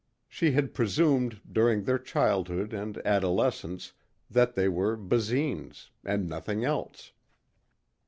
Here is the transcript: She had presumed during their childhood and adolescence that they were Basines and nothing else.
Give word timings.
She 0.27 0.53
had 0.53 0.73
presumed 0.73 1.41
during 1.47 1.83
their 1.83 1.99
childhood 1.99 2.73
and 2.73 2.97
adolescence 3.05 3.93
that 4.31 4.55
they 4.55 4.67
were 4.67 4.97
Basines 4.97 5.91
and 6.03 6.27
nothing 6.27 6.65
else. 6.65 7.11